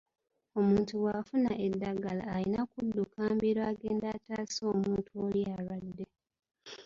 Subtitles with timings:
[0.59, 6.05] Omuntu bw'afuna eddagala, alina kudduka mbiro agende ataase omuntu oli alwadde.